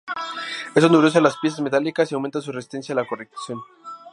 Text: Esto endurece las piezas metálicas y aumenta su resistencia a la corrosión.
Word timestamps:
Esto 0.73 0.87
endurece 0.87 1.21
las 1.21 1.37
piezas 1.37 1.59
metálicas 1.61 2.11
y 2.11 2.15
aumenta 2.15 2.41
su 2.41 2.51
resistencia 2.51 2.93
a 2.93 2.95
la 2.95 3.05
corrosión. 3.07 3.59